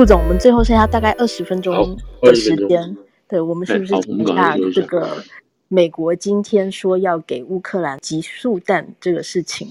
[0.00, 2.96] 副总，我们最后剩下大概二十分钟的时间，
[3.28, 5.22] 对，我们是不是讲一下这个
[5.68, 9.68] 美国今天说要给乌克兰集速弹这个事情？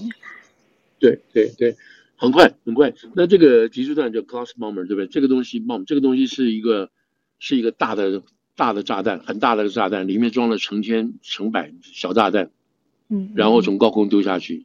[1.00, 1.76] 对对对，
[2.14, 2.94] 很快很快。
[3.14, 5.08] 那这个集速弹叫 cluster bomber，对不对？
[5.08, 6.90] 这个东西 bomb，这个东西是一个
[7.40, 8.22] 是一个大的
[8.54, 12.52] 大的炸弹，很大的炸弹，里面装了成千成百小炸弹，
[13.08, 14.64] 嗯，然后从高空丢下去，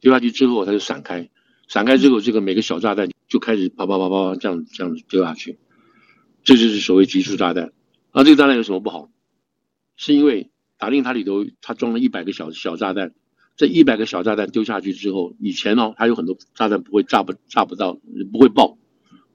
[0.00, 1.28] 丢下去之后它就散开。
[1.70, 5.56] 散开之后，这个每个小炸弹就开始啪啪啪啪这样这样丢下去，
[6.42, 7.70] 这就是所谓集束炸弹。
[8.12, 9.08] 那这个炸弹有什么不好？
[9.96, 13.14] 是因为打定它里头它装了一百个小小炸弹，
[13.54, 18.00] 这一百个小炸弹丢下去之后，以前呢，它有很多炸弹不会炸不炸不到，
[18.32, 18.76] 不会爆，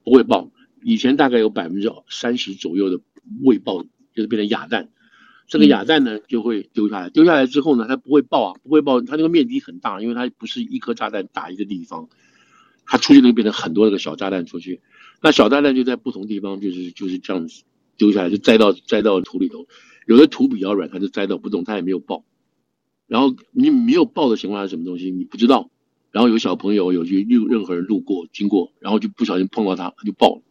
[0.04, 0.50] 不会爆。
[0.84, 3.00] 以前大概有百分之三十左右的
[3.44, 3.82] 未爆，
[4.14, 4.90] 就是变成哑弹。
[5.48, 9.00] 这个哑弹呢就会丢下来，丢下来之后呢，它不会爆啊，不会爆。
[9.00, 12.08] 它那个面积很大，因为它不是一颗炸弹打一个地方，
[12.86, 14.80] 它出去能变成很多那个小炸弹出去。
[15.20, 17.64] 那小炸弹就在不同地方，就是就是这样子
[17.96, 19.66] 丢下来，就栽到栽到土里头。
[20.06, 22.24] 有的土比较软，它就栽到不动，它也没有爆。
[23.06, 25.10] 然后你没有爆的情况下是什么东西？
[25.10, 25.70] 你不知道。
[26.12, 30.42] 然后有小朋友有去任任何人路过经过，然后就不小心碰到它，它就爆了。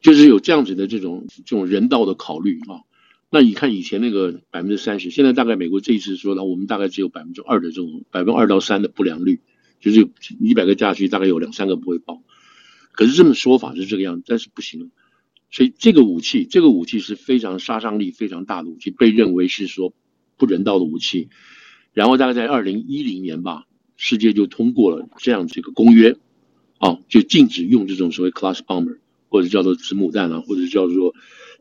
[0.00, 2.86] 就是有这样子的这种这种人道的考虑啊。
[3.30, 9.40] 那你看以前那个百分之三十，现在大概美国这一次说呢，我们大概只有百分之二的这种百分之二到三的不良率，
[9.80, 10.08] 就是
[10.40, 12.22] 一百个家区大概有两三个不会爆。
[12.92, 14.90] 可是这么说法是这个样子，但是不行。
[15.50, 19.92] 所以这个武器，这个武器是非常杀伤力非常大的武器，被认为是说
[20.36, 21.28] 不人道的武器。
[21.92, 23.64] 然后大概在二零一零年吧，
[23.96, 26.16] 世界就通过了这样这个公约，
[26.78, 31.14] 啊，就禁止用这种所谓 cluster bomber 或者叫做子母弹啊，或者叫做。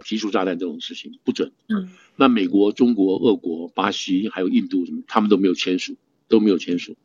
[0.05, 1.51] 集束炸弹这种事情不准。
[1.69, 5.95] 嗯，那美国、中国、俄国、巴西还有印度什么，他们都没有签署，
[6.27, 6.95] 都没有签署，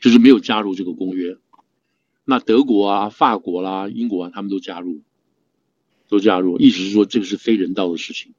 [0.00, 1.36] 就是没有加入这个公约。
[2.24, 5.02] 那德国啊、法国啦、英国啊，他们都加入，
[6.08, 8.34] 都加入，意思是说这个是非人道的事情，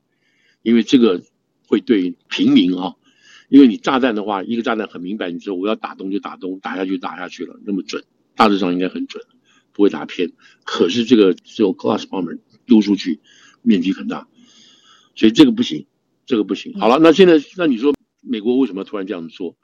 [0.62, 1.24] 因为这个
[1.68, 2.96] 会对平民啊，
[3.48, 8.04] 因为你炸弹的话，一个炸弹很明白，你说我要打东就打东，打下去就打下去了，那么准，
[8.36, 9.24] 大致上应该很准，
[9.72, 10.32] 不会打偏。
[10.66, 13.22] 可是这个只有 cluster bomber 丢出去。
[13.64, 14.28] 面积很大，
[15.14, 15.86] 所以这个不行，
[16.26, 16.74] 这个不行。
[16.80, 19.56] 好了，那现在那你说美国为什么突然这样子做？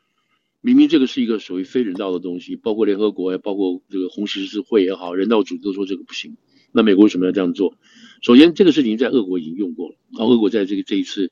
[0.61, 6.35] 明明这个是一个属于非人道的东西，包括联合国也包括这个红十字会也好，人道组织都说这个不行。
[6.71, 7.75] 那美国为什么要这样做？
[8.21, 11.31] 首先，这个事情在俄国已经用过了，啊，俄国在这个这一次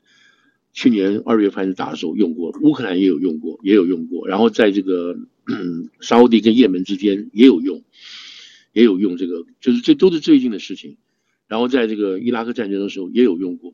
[0.71, 5.17] 去年二月份打的时候用过，乌克兰也有用过，也有用过，然后在这个
[5.99, 7.83] 沙乌地跟也门之间也有用，
[8.71, 10.97] 也有用这个，就是这都是最近的事情。
[11.47, 13.73] 然后在这个伊拉克战争的时候也有用过，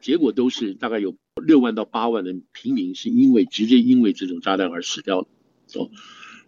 [0.00, 5.28] 结果都是大概有六万到八万的平民是因为直接因为这种炸弹而死掉的。
[5.80, 5.90] 哦，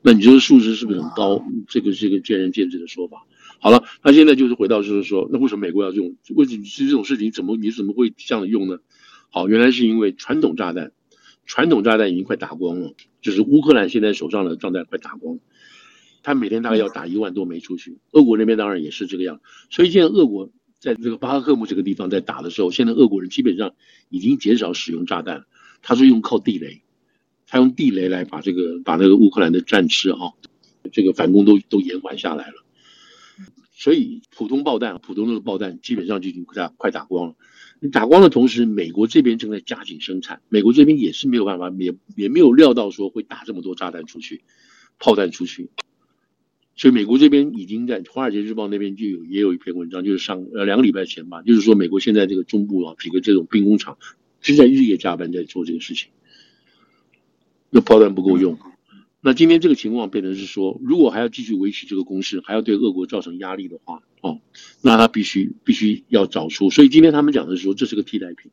[0.03, 1.43] 那你这个数值是不是很高？
[1.69, 3.27] 这个是一个见仁见智的说法。
[3.61, 6.17] 好了，那现在就是回到就是说，那为什么美国要用？
[6.35, 7.33] 为什么是这种事情？
[7.33, 8.79] 怎么你怎么会这样用呢？
[9.31, 10.93] 好，原来是因为传统炸弹，
[11.47, 15.39] 传统炸弹已经快打光了，就是乌克兰现在手上的炸弹快打光。
[16.23, 19.41] 他每天大概要打一万多枚出去，俄国那边当然也是这个样，
[19.71, 20.51] 所以现在俄国
[20.85, 23.75] 在这个巴赫克姆这个地方在打的时候，现在俄国人基本上
[24.11, 25.47] 已经减少使用炸弹，
[25.81, 26.83] 他是用靠地雷，
[27.47, 30.35] 他用地雷来把这个把那个乌克兰的战车啊，
[30.93, 32.67] 这个反攻都都延缓下来了，
[33.73, 37.35] 所以普通炮弹、普通的炮弹基本上就已经快打快打光了。
[37.91, 44.43] 打光的同时，美国这边正在加紧生产，美国这边也是没有办法，也也没有料到说会打这么多炸弹出去，
[44.99, 45.71] 炮弹出去。
[46.77, 53.97] 所以美国这边已经在《华尔街日报》那边就有也有一篇文章，就是上呃两个礼拜前吧，就是说美国现在这个中部啊几个这种兵工厂
[54.41, 56.11] 是在日夜加班在做这个事情，
[57.71, 58.59] 那炮弹不够用，
[59.21, 64.41] 那今天这个情况变成是说，如果还要继续维持这个攻势，还要对俄国造成压力的话，哦，
[64.83, 66.71] 那他必须必须要找出。
[66.71, 68.51] 所以今天他们讲的是说，这是个替代品，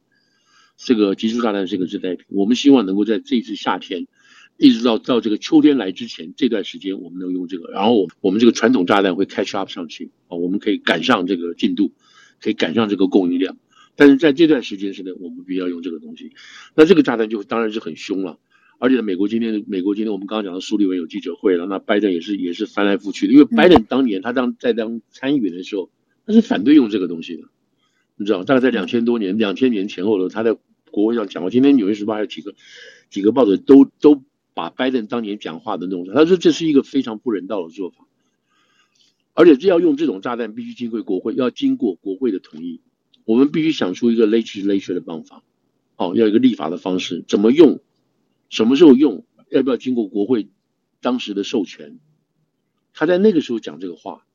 [0.78, 2.26] 这个集束炸弹是个替代品。
[2.30, 4.06] 我们希望能够在这一次夏天。
[4.62, 11.92] 一直到到这个秋天来之前这段时间，我们能用这个，然后我我们这个传统炸弹会 catch up 上去啊，我们可以赶上这个进度，
[12.40, 13.58] 可以赶上这个供应量。
[13.96, 16.34] 但是在这段时间之内，我们必须要用这个东西。
[16.76, 18.38] 那这个炸弹就当然是很凶了，
[18.78, 25.90] 而且美国今天，美国今天我们刚刚讲的苏利文有记者会了，那拜登也是也是翻来覆去的，因为拜登当年他当在当参议员的时候，
[26.28, 27.46] 他是反对用这个东西的，
[28.16, 30.56] 你知道，大概在两千多年、两千年前后的他在
[30.92, 31.50] 国会上讲过。
[31.50, 32.54] 今天纽约时报还有几个
[33.10, 34.24] 几个报纸都都。
[34.54, 38.06] 把拜登当年讲话的弄出来，他说这是一个非常不人道的做法，
[39.34, 42.82] 而且这要用这种炸弹必须经过国会，要经过国会的同意。
[43.24, 45.44] 我们必须想出一个 legislation 的办法，
[45.96, 47.80] 哦，要一个立法的方式，怎么用，
[48.50, 50.50] 什么时候用，要不要经过国会
[51.02, 52.00] 当时的授权？
[52.94, 54.26] 他在那个时候讲这个话，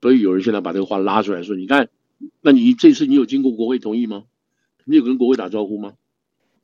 [0.00, 1.88] 所以有人现在把这个话拉出来说，你看，
[2.40, 4.24] 那你这次你有经过国会同意吗？
[4.84, 5.94] 你有跟国会打招呼吗？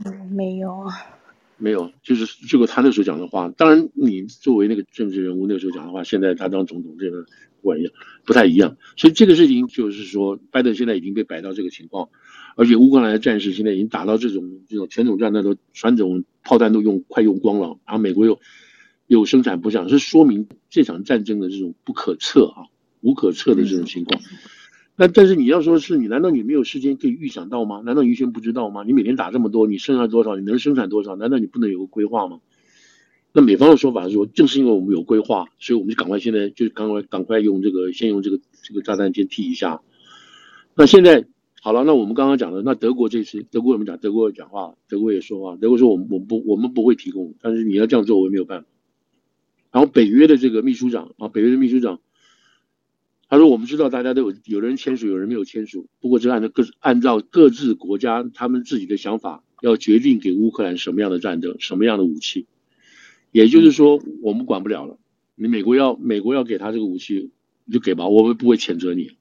[0.04, 1.19] 嗯，没有啊。
[1.60, 3.48] 没有，就是这个他那时候讲的话。
[3.56, 7.24] 当然，你作为那个政治人物，那时候讲的话，现在他当总统这个
[7.60, 7.92] 不管一样，
[8.24, 8.78] 不太一样。
[8.96, 12.08] 所以这个事情就是说，拜登现在已经被摆到这个情况，
[12.56, 18.40] 而且乌克兰的战士现在已经打到这种这种前总战弹都传统炮弹都用快用光了，然后美国又
[19.06, 22.64] 又生产不上，是说明这场战争的这种不可测啊，
[23.02, 24.20] 无可测的这种情况。
[25.00, 27.80] 那但是你要说是你，难道你没有时间可以预想到吗？
[27.86, 28.84] 难道你完全不知道吗？
[28.86, 30.36] 你每天打这么多，你剩下多少？
[30.36, 31.16] 你能生产多少？
[31.16, 32.40] 难道你不能有个规划吗？
[33.32, 39.80] 那美方的说法是说，正是因为我们有规划，所以我们就赶快现在就赶快赶快用这个，先用这个这个炸弹先替一下。
[40.74, 41.24] 那现在
[41.62, 43.96] 好了，那我们刚刚讲的，那德国这次德国怎么讲？
[43.96, 48.66] 德国也讲话，德国也说话，德国说我们我们不我们不会提供，但是你要这样做，我也没有办法。
[49.72, 52.00] 然后北约的这个秘书长啊，北约的秘书长。
[53.30, 55.86] 他说：“我们知道大家都有有人签署，有人没有签署。
[56.00, 62.48] 不过，这按照各按照各自国家他们自己的想法，要决定给乌克兰什么样的战争，什么样的武器。
[63.30, 64.98] 也就是说，我们管不了了。
[65.36, 67.30] 你美国要美国要给他这个武器，
[67.64, 69.12] 你就给吧，我们不会谴责你，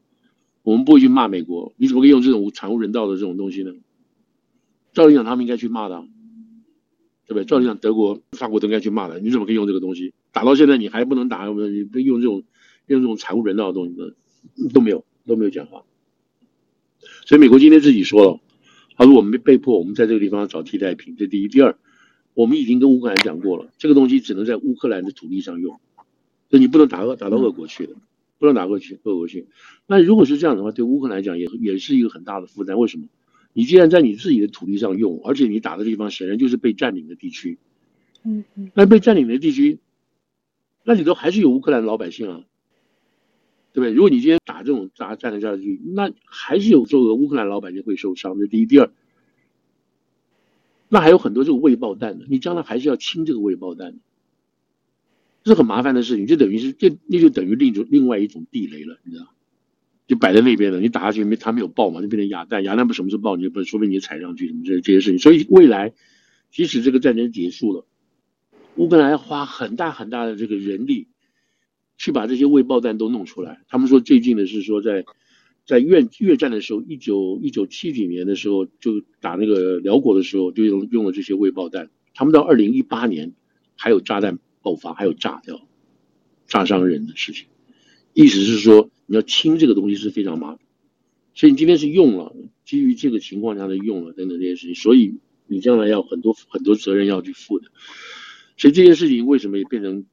[0.64, 1.74] 我们不会去骂美国。
[1.78, 3.74] 你怎么可以用这种惨无人道的这种东西呢？
[4.92, 6.02] 照理讲，他们应该去骂的，
[7.28, 7.46] 对不对？
[7.46, 9.20] 照理讲，德国、法国都应该去骂的。
[9.20, 10.16] 你怎么可以用这个东西？
[10.32, 12.42] 打到现在，你还不能打，你不用这种。”
[12.94, 15.84] 用这种惨无人道的东西都都没有都没有讲话，
[17.26, 18.40] 所以美国今天自己说了，
[18.96, 21.78] 他说我们被被迫我们在这个地方找替代品，这第一，第二，
[22.34, 25.80] 我们已经跟乌克兰讲过了，这个东西只能在乌克兰的土地上用，
[26.50, 27.96] 所以你不能打到打到俄国去的，
[28.38, 29.48] 不能打过去俄国去。
[29.88, 32.78] 那如果是这样的话，对乌克兰来讲也也是一个很大的负担。
[32.80, 33.08] 为什么？
[33.54, 37.58] 你既然在你自己的土地上用，而且你打的地方显然就是被占领的地区，
[38.24, 39.80] 嗯嗯，那被占领的地区，
[40.84, 42.44] 那里头还是有乌克兰的老百姓啊。
[43.72, 43.94] 对不对？
[43.94, 48.40] 如果你今天打这种炸战争下去，那还是有这个乌克兰老百姓会受伤。
[48.40, 48.92] 这第一，第二，
[50.88, 54.00] 那还有很多这个未爆弹的，你将来还是要清这个未爆弹，
[55.44, 56.26] 这是很麻烦的事情。
[56.26, 59.34] 就等于是这那就等于另一种另外一种地雷了，你知道？
[60.08, 62.64] 就摆在那边了，你打下去没它没有爆嘛，就变成哑弹。
[62.64, 65.20] 哑弹不什么时候爆，你就不说不定你踩上去什么这这些事情。
[65.20, 65.94] 所以未来
[66.50, 67.86] 即使这个战争结束了，
[68.76, 71.08] 乌克兰要花很大很大的这个人力。
[72.00, 73.62] 去把这些未爆弹都弄出来。
[73.68, 75.06] 他们说最近的是说在，
[75.66, 81.92] 在越越战的时候，一九一九七几年的时候，就打那个辽国的时候，就用用了这些未爆弹。
[82.16, 83.34] 他们到二零一八年
[83.76, 85.68] 还有炸弹爆发，还有炸掉、
[86.48, 87.48] 炸伤人的事情。
[88.14, 90.60] 意思是说，你要清这个东西是非常麻烦。
[91.36, 92.34] 所以你今天是用了，
[92.66, 95.16] 基于这个情况下的用了等等这些事情，所以
[95.48, 97.68] 你将来要很多很多责任要去负的。
[98.58, 100.06] 所以这件事情为什么也变成？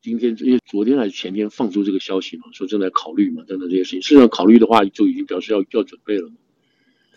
[0.00, 4.02] 今天因为昨天还是前天放出这个消息嘛，说正在考虑嘛，等等这些事情。
[4.02, 6.36] 事实上考虑的话，就已经表示要要准备了嘛。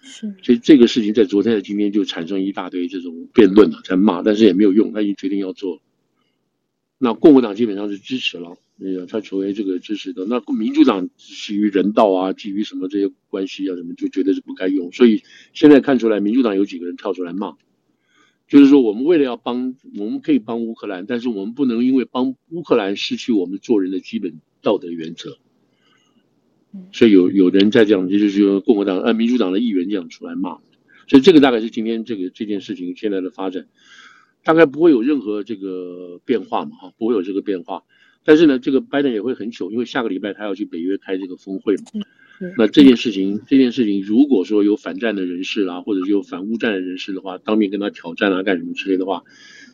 [0.02, 5.80] 是，所以这个事情在昨天和今天就产生一大堆这种辩论了，在骂，但是也没有用，他已经决定要做。
[6.98, 10.26] 那共和党基本上是支持了，那个他成为这个支持的。
[10.26, 14.92] 那民主党基于人道啊，基于什么这些关系啊什么，就觉得是不该用。
[14.92, 15.22] 所以
[15.54, 17.56] 现在看出来，民主党有几个人跳出来骂。
[18.52, 25.38] 就是说，我们为了要帮，我们可以帮乌克兰，但是我们不能因为帮乌克兰失去我们做人的基本道德原则。
[26.92, 30.58] 所以有有人在讲，就是说共和党、呃民主党的议员这样出来骂。
[31.08, 33.68] 所以这个大概是今天这个这件事情现在的发展，
[34.44, 37.84] 大概不会有任何这个变化嘛，哈，不会有这个变化。
[38.26, 41.84] 但是呢，这个拜登也会很糗，因为下个礼拜他要去北约开这个峰会嘛。
[42.58, 49.24] 那这件事情，这件事情，如果说有反战的人士啦，或者是有反乌战的人士的话，当面跟他挑战啊，干什么之类的话，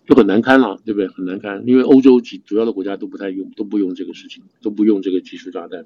[0.08, 1.08] 就很难堪了，对不对？
[1.08, 5.86] 很难堪，因为欧洲几主要的国家都不太用，都不用这个事情，都不用这个集束炸弹。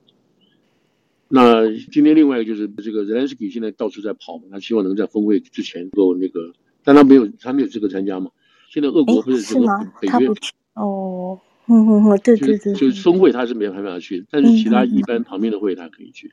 [1.27, 8.31] 那今天另外一个就是这个泽连斯基现在到处在跑嘛，他希望能在峰会之前够那个，但他没有，他没有资格参加嘛。
[8.69, 9.67] 现在俄国不是这个
[10.01, 10.27] 北约
[10.73, 16.31] 哦，嗯嗯嗯，对对对，就是峰会他是没有办法去，但是其他一般旁边的会他可以去。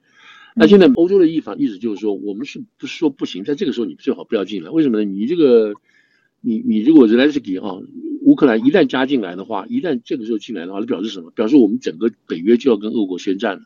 [0.54, 3.44] 那现在欧洲的意法意思就是说，我们是不是说不行？
[3.44, 5.04] 在这个时候你最好不要进来，为什么呢？
[5.04, 5.74] 你这个，
[6.40, 7.76] 你你如果泽连斯基啊，
[8.22, 11.30] 乌克兰一旦加进来的话，一旦这个时候进来的话，那表示什么？
[11.30, 13.62] 表示我们整个北约就要跟俄国宣战了。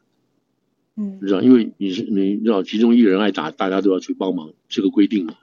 [0.97, 5.35] 嗯，你知道，因为你是你知道，其中一人爱打，大家都要去帮忙，这个规定嘛。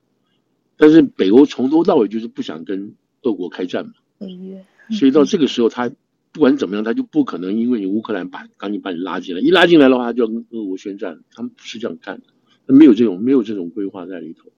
[0.78, 2.94] 但是北欧从头到尾就是不想跟
[3.24, 3.94] 俄国开战嘛。
[4.20, 5.92] 北约，所以到这个时候他。
[6.32, 11.20] 不管怎么样，他就不可能因为你乌克兰把赶紧把你拉进来，一拉进来的话，就要跟俄国宣战。
[11.32, 12.28] 他们不是这样干的，
[12.68, 14.52] 他没有这种没有这种规划在里头。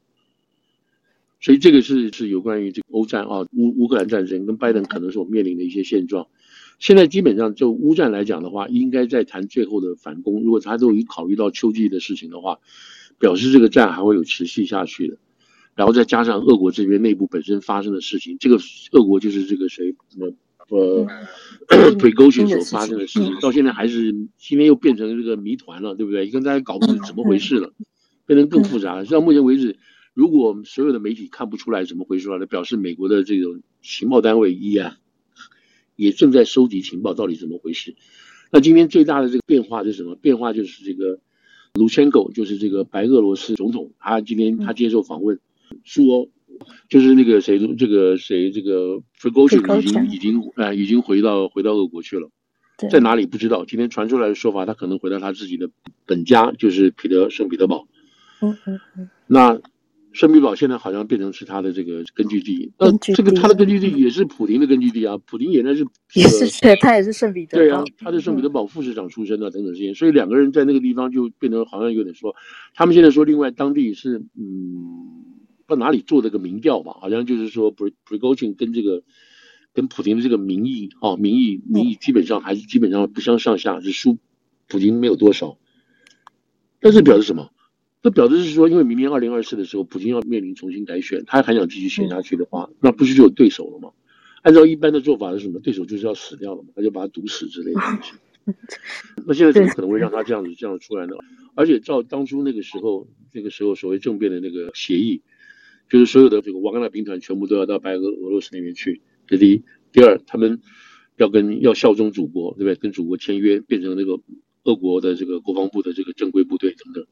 [1.39, 6.27] 所以这个是是有关于这个欧战啊，乌乌克兰战争跟拜登可能所面临的一些现状。
[6.77, 10.43] 现在基本上就乌战来讲的话，应该在谈最后的反攻。
[10.43, 12.59] 如果他都已考虑到秋季的事情的话，
[13.17, 15.17] 表示这个战还会有持续下去的。
[15.73, 18.59] 然后再加上俄国这边内部本身发生的事情，这个
[18.91, 20.33] 俄国就是这个谁什么
[20.77, 21.07] 呃
[21.99, 26.29] Prigozhin 所发生的事情，到现在还是今天又变成这个谜团了，对不对？
[26.29, 27.73] 跟大家搞不清怎么回事了，
[28.25, 29.05] 变成更复杂了。
[29.05, 29.77] 到目前为止，
[30.13, 34.97] 如果我们所有的媒体看不出来怎么回事了，那表示美国的这种情报单位一啊。
[35.97, 37.95] 也正在收集情报，到底怎么回事？
[38.51, 40.15] 那今天最大的这个变化是什么？
[40.15, 41.19] 变化就是这个
[41.75, 45.39] 卢千狗，就是这个白俄罗斯总统，他今天他接受访问，
[45.83, 46.27] 说
[46.89, 52.29] 就是那个谁，这个谁，这个 Prigozhin 已经已经呃已经回到回到俄国去了，
[52.89, 53.65] 在哪里不知道。
[53.65, 55.69] 今天传出来的说法，他可能回到他自己的
[56.05, 57.87] 本家，就是彼得圣彼得堡。
[58.41, 59.09] 嗯嗯嗯。
[59.27, 59.59] 那。
[60.13, 72.35] 圣彼得堡现在好像变成是他的这个根据地，那这个他的根据地也是普京的根据地啊，普京也那是、也是他也是圣彼得对啊，他是圣彼得堡副市长出身的等等这些，所以两个人在那个地方就变成好像有点说，
[72.75, 75.00] 他们现在说另外当地是嗯
[75.71, 79.03] 不知道哪里做这个民调吧，好像就是说 Prigozhin 跟这个
[79.73, 84.17] 跟普京的这个民意啊民意民意基本上还是基本上不相上下，是输
[84.67, 85.57] 普京没有多少，
[86.81, 87.51] 但是表示什么？
[88.01, 93.91] 这表示是说，因为明年二零二四的时候，普京要面临重新改选，他还想继续选下去的话，嗯、那不是就有对手了吗？
[94.41, 95.59] 按照一般的做法是什么？
[95.59, 98.13] 对手就是要死掉了嘛，他就把他毒死之类的东西。
[99.25, 101.13] 那现在怎么可能会让他这样子这样出来呢？
[101.53, 105.21] 而且照当初那个时候，那个时候所谓政变的那个协议，
[105.91, 109.63] 就是所有的这个瓦格纳兵团全部都要到白俄俄罗斯那边去，这第一。
[109.91, 110.61] 第二，他们
[111.17, 112.75] 要跟要效忠祖国，对不对？
[112.75, 114.21] 跟祖国签约，变成那个
[114.63, 117.05] 俄国的这个国防部的这个正规部队等等。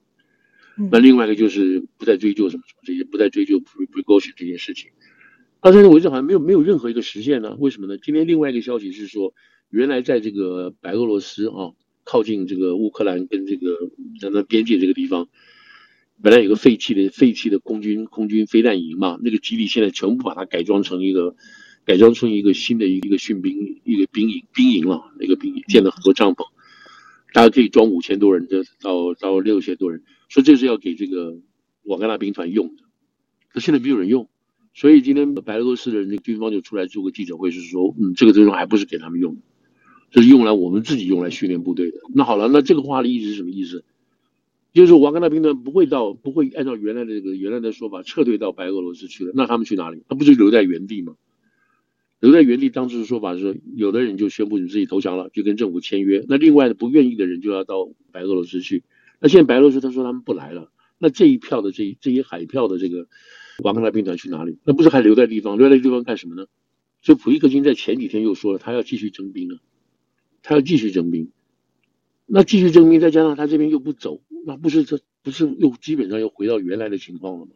[0.89, 4.91] 那另外一个就是不再追究什么什么这些，不再追究 Prigozhin 这件事情。
[5.59, 7.57] 到现在为止好像没有没有任何一个实现呢？
[7.59, 7.97] 为什么呢？
[7.97, 9.33] 今天另外一个消息是说，
[9.69, 11.73] 原来在这个白俄罗斯啊，
[12.05, 13.77] 靠近这个乌克兰跟这个
[14.21, 15.27] 在那边界这个地方，
[16.21, 21.35] 本来有个废弃的废弃的空军空军飞弹营嘛，那个基地现在全部把它改装成一个
[21.85, 26.43] 改装成一个新的一个训兵一个兵营兵营了，那个兵营建了很多帐篷，
[27.33, 30.03] 大概可以装五千多人，就到到六千多人。
[30.27, 31.37] 说这是要给这个
[31.83, 32.83] 瓦格纳兵团用的，
[33.47, 34.29] 可现在没有人用，
[34.73, 39.41] 所以今天白俄罗斯的人，军方就出来做个记者会，是说，嗯，这个最终还不是给他们用的，
[40.11, 41.97] 这是用来我们自己用来训练部队的。
[42.13, 43.85] 那好了，那这个话的意思是什么意思？
[44.73, 50.03] 就是瓦格纳兵团不会到，不会按照原来的这个原来的说法撤退到白俄罗斯去了，那他们去哪里？
[50.07, 51.15] 他不就留在原地吗？
[52.19, 58.83] 留在原地，当时的说法是，有的人就宣布你自己投降了，就跟政府签约，那另外的不愿意的人就要到白俄罗斯去。
[59.19, 63.07] 那现在白俄罗斯他说他们不来了，那这一票的这这些海票的这个
[63.63, 64.57] 瓦格纳兵团去哪里？
[64.65, 65.57] 那不是还留在地方？
[65.57, 66.45] 留在地方干什么呢？
[67.01, 69.59] 所以普利克金在前几天又说了，他要继续征兵啊，
[70.43, 71.31] 他要继续征兵。
[72.25, 77.51] 那继续征兵，再加上他这边又不走，那不是这不是又基本上又回到原来的情况了吗？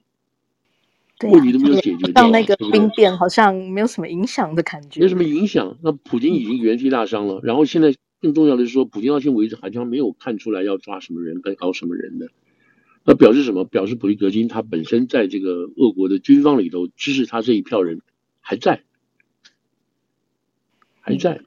[1.19, 5.01] 对、啊，问题都没有解决掉，到那个兵变好像没有什么影响的感觉。
[5.01, 5.77] 没什么影响。
[5.81, 7.93] 那普京已经元气大伤了，然后现在。
[8.23, 12.29] 更重要的是说，普京到现在为止好像没有看出来要抓什么人，该搞什么人的。
[13.03, 13.65] 那表示什么？
[13.65, 17.99] 表示普利格金他本身在这个俄国的军方里头支持他这一票人
[18.39, 18.83] 还在，
[21.01, 21.41] 还在。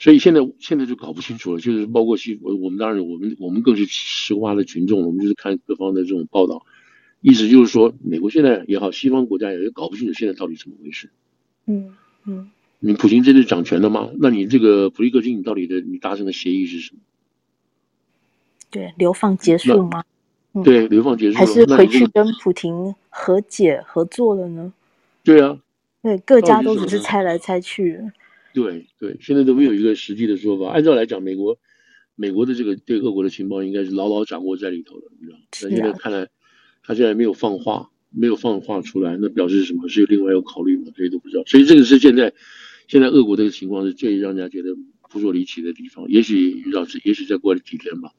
[0.00, 6.64] 所以现在现在就搞不清楚了，就是包括西，我我们当然我们我们更是吃瓜的群众，我们就是看各方的这种报道，
[7.20, 11.10] 意思就是说，美国现在也好，西方国家也搞不清楚现在到底怎么回事。
[11.66, 12.50] 嗯嗯。
[12.82, 14.08] 你普京真的掌权了吗？
[14.18, 17.00] 那你这个普利戈金，你到底的你达成的协议是什么？
[18.70, 20.02] 对，流放结束吗？
[20.64, 24.72] 对，流放结束了，还是回去跟普廷和解合作了呢？
[25.22, 25.58] 对啊，
[26.00, 28.10] 对，各家都只是猜来猜去。
[28.52, 30.70] 对对，现在都没有一个实际的说法。
[30.70, 31.58] 按照来讲，美国
[32.14, 35.44] 美国的这个对俄国的情报应该是牢牢掌握在里头的，你知道吗？
[35.62, 36.28] 那现在看来，
[36.82, 39.88] 他现在没有放话，没有放话出来，那表示什么？
[39.88, 40.84] 是有另外有考虑吗？
[40.94, 41.42] 这些都不知道。
[41.46, 42.32] 所以这个是现在。
[42.88, 46.08] 现在俄国这个情况是最让人家觉得扑朔离奇的地方。
[46.08, 48.10] 也许遇到，也许再过了几天吧。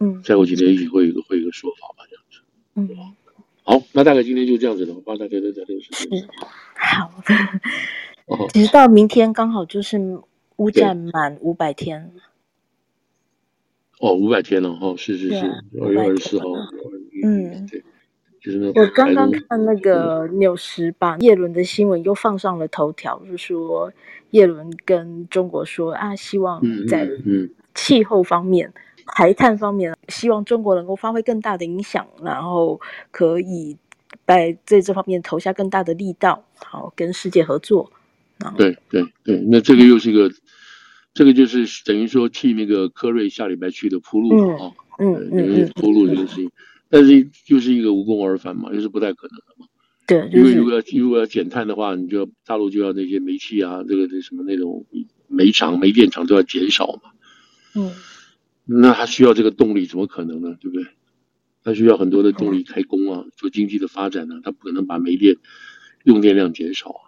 [0.00, 2.40] 嗯，再过几天也许会有一个会有一个说法吧，这样子。
[2.74, 3.14] 嗯，
[3.62, 4.92] 好，那大概今天就这样子了。
[4.92, 6.18] 我大概在这个时间。
[6.18, 6.28] 是，
[6.74, 7.34] 好的。
[8.26, 10.20] 哦，其实到明天刚好就是
[10.56, 12.12] 乌战满五百天。
[14.00, 15.36] 哦，五百天了哦，是是是，
[15.80, 16.46] 二月二十四号。
[17.24, 17.82] 嗯，对。
[18.76, 23.92] 我刚刚看那个纽时把叶伦的新闻又放上了头条，就是说
[24.30, 27.08] 叶伦跟中国说啊，希望在
[27.74, 28.72] 气候方面、
[29.16, 32.80] 排碳方面，希望中国能够发挥更大的影响，然后
[33.10, 33.76] 可以
[34.24, 37.90] 在在这方面投下更大的力道，好跟世界合作。
[38.56, 40.30] 对对对，那这个又是一个，
[41.14, 46.50] 这个就是等于说替那个科瑞下礼拜去的铺路了啊，嗯嗯嗯，铺路这个事情，
[46.90, 49.66] 但是又是一个无功而返嘛，又是不太可能的嘛。
[50.06, 54.84] 对，因为如果要如果要减碳的话，你就要大陆就要那些煤气啊，这个这什么那种
[55.26, 57.10] 煤厂、煤电厂都要减少嘛。
[57.74, 57.90] 嗯，
[58.64, 60.56] 那它需要这个动力，怎么可能呢？
[60.60, 60.86] 对不对？
[61.64, 65.36] 它需要很多的动力开工啊，做经济的发展呢，它不可能把煤电
[66.04, 67.05] 用电量减少啊？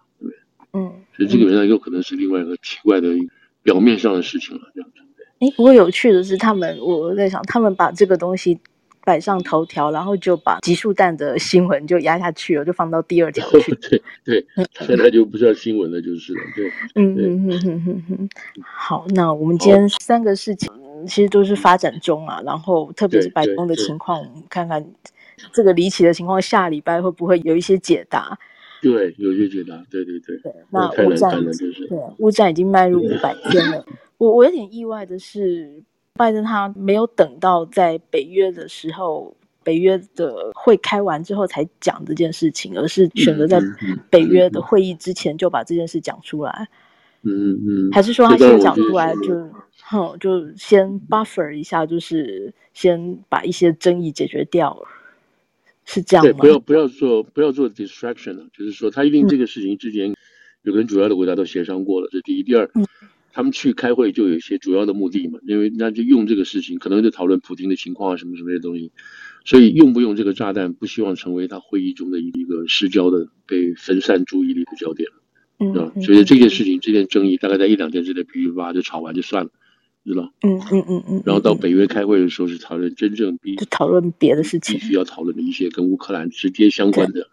[0.72, 3.08] 嗯，所以这个原来有可能是另外一个奇怪的
[3.62, 5.02] 表面上的事情了，这样子。
[5.40, 8.58] 哎，不过有趣的是，他们我在想，他们把这个东西。
[9.04, 13.74] 摆上头条，然后就把集束弹的新闻就压下去了，就放到第二条去。
[13.76, 14.46] 对对，
[14.86, 16.40] 现在就不叫新闻了，就是了。
[16.54, 18.28] 对，嗯嗯嗯嗯嗯。
[18.62, 20.70] 好，那我们今天三个事情
[21.06, 24.84] 其实都是发展中啊，然后特别是白宫的情况，我们看看
[25.54, 28.38] 这个离奇的情况，下礼拜会不会有一些解答？
[28.82, 29.76] 对，有一些解答。
[29.90, 30.36] 对对对。
[30.38, 33.84] 对，那乌战对乌战已经迈入五百天了。
[34.16, 35.82] 我我有点意外的是。
[36.14, 43.60] 拜登他没有等到在北约的时候，北约的会开完之后才讲这件事情，而是选择在
[44.10, 46.68] 北约的会议之前就把这件事讲出来。
[47.22, 49.48] 嗯嗯，还是说他先讲出来就，
[49.84, 54.76] 哼，就先 buffer 一下，就是先把一些争议解决掉，
[55.88, 56.30] 是这样吗？
[56.30, 60.14] 对，不要不要做不要做 distraction，了就是说他一定这个事情之前
[60.62, 62.70] 有跟主要的国家都协商过了，这第一，第二。
[62.74, 62.86] 嗯。
[63.30, 68.90] 他们去开会就有一些主要的目的嘛，因为那就用这个事情，可能就讨论普京的情况啊，什么什么的东西，
[69.44, 75.08] 所以用不用这个炸弹，不希望成为他会议中的一个失焦的、被分散注意力的焦点，
[75.60, 79.50] 嗯，啊，所以这件事情、这件争议大概在一两天之内，噼里啪啦就吵完就算了，
[80.04, 80.32] 知道？
[80.42, 81.22] 嗯嗯嗯嗯。
[81.24, 87.26] 然后到北约开会的时候，是讨论真正必就讨论别的事情，必须要讨论的一些跟乌克兰直接相关的，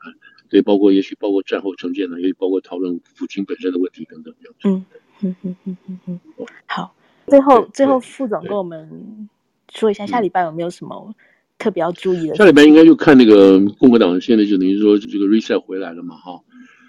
[0.49, 4.69] 对，包括也许包括战后重建呢，也许包括讨论普京本身的问题等等这样子。
[4.69, 4.85] 嗯。
[5.21, 6.19] 嗯嗯嗯嗯嗯，
[6.65, 6.93] 好，
[7.27, 9.29] 最后最后副总跟我们
[9.73, 11.15] 说一下，下礼拜有没有什么
[11.57, 12.35] 特别要注意的？
[12.35, 16.41] 下礼拜应该就看那个共和党现在就等于说这个 reset 回来了嘛，哈，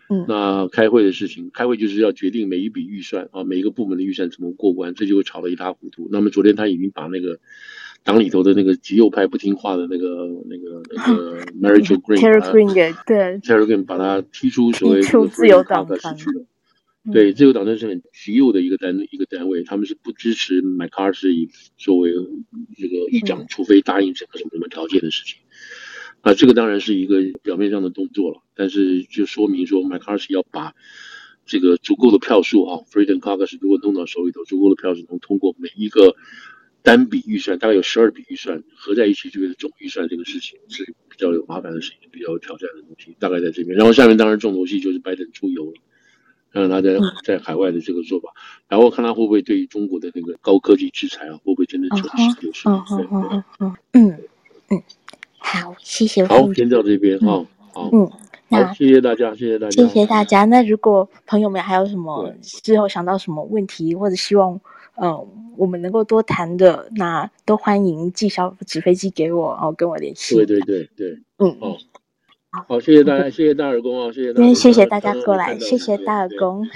[0.08, 6.08] 嗯，那开会的事情，开会就是要决定每一笔预算啊，每一个部门的预算怎么过关，这就会吵得一塌糊涂。
[6.12, 7.40] 那么昨天他已经把那个
[8.04, 13.38] 党里头的那个极右派不听话的那个那个那个 Marjorie Greene 给对。
[13.40, 15.86] Tara Greene 把他踢出所谓自由党
[17.12, 22.12] 对，自由党那是很极右的一个单一个单位，他们是不支持麦卡锡以作为
[22.76, 25.38] 这个议长，除非答应什么什么什么条件的事情。
[26.26, 30.74] 啊，这个当然是一个表面上的动作了，但是就说明说 McCarthy 要把
[31.44, 36.16] 这个足够的票数啊，Freedom Caucus 如果弄到手里头，足够的票数能通过每一个
[36.82, 43.76] 单笔预算，大概有十二笔预算合在一起，就为总预算这个事情是比较有麻烦的事情，比较有挑战的东西，大概在这边。
[43.76, 45.74] 然后下面当然重头戏就是拜登出游了。
[46.52, 48.30] 看他在在海外的这个做法，
[48.66, 52.68] 然后看他会不会对于中国的那个高科技制裁啊，会不会真的成事就是？
[52.68, 54.18] 嗯嗯嗯嗯
[54.70, 54.82] 嗯，
[55.46, 56.26] 好，谢谢。
[56.26, 57.44] 好，先到这边哈。
[57.72, 58.10] 好，嗯，
[58.48, 60.44] 那，谢谢大家，谢谢大家，谢谢大家。
[60.44, 64.60] 那如果朋友们还有什么之后想到什么问题，或者希望
[65.00, 70.34] 嗯我们能够多谈的，那都欢迎寄小纸飞机给我，然后跟我联系。
[70.34, 71.76] 对对对对，嗯好。
[72.68, 74.54] 好，谢谢大家，谢谢大耳公啊，谢谢大家。
[74.54, 76.66] 谢谢大家过来，谢谢大耳公，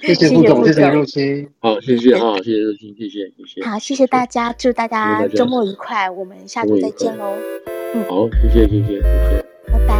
[0.00, 1.48] 谢谢副总，谢谢若曦。
[1.58, 3.64] 好，谢谢啊，谢谢若曦，谢谢，谢谢。
[3.64, 7.32] 好，谢谢大家，祝大家周末愉快，我们下周再见喽。
[7.94, 9.95] 嗯，好，谢谢，谢谢，谢谢。